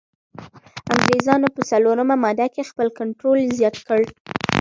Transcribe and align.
انګریزانو 0.93 1.47
په 1.55 1.61
څلورمه 1.69 2.15
ماده 2.23 2.47
کي 2.53 2.61
خپل 2.69 2.87
کنټرول 2.99 3.39
زیات 3.57 3.75
کړ. 3.87 4.01